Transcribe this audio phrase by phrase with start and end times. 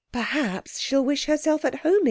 [0.11, 1.99] Perhaps she'll wish herself at home again soon."